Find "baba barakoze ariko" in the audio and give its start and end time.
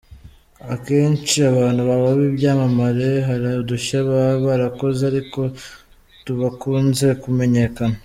4.07-5.39